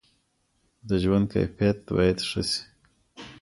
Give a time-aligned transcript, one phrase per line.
[0.87, 2.61] د ژوند کیفیت باید ښه سي.